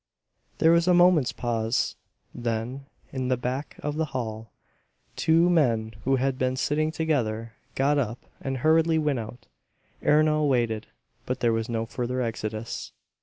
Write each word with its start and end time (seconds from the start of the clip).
There 0.57 0.71
was 0.71 0.87
a 0.87 0.95
moment's 0.95 1.31
pause; 1.31 1.95
then, 2.33 2.87
in 3.13 3.27
the 3.27 3.37
back 3.37 3.75
of 3.83 3.97
the 3.97 4.05
hall, 4.17 4.49
two 5.15 5.47
men 5.47 5.93
who 6.05 6.15
had 6.15 6.39
been 6.39 6.55
sitting 6.55 6.91
together 6.91 7.53
got 7.75 7.99
up 7.99 8.17
and 8.41 8.57
hurriedly 8.65 8.97
went 8.97 9.19
out. 9.19 9.45
Ernol 10.01 10.49
waited, 10.49 10.87
but 11.27 11.41
there 11.41 11.53
was 11.53 11.69
no 11.69 11.85
further 11.85 12.19
exodus. 12.19 12.93